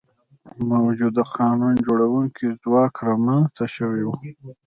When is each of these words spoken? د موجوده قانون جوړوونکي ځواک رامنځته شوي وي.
د 0.57 0.59
موجوده 0.73 1.23
قانون 1.37 1.73
جوړوونکي 1.87 2.45
ځواک 2.61 2.93
رامنځته 3.07 3.65
شوي 3.75 4.03
وي. 4.09 4.19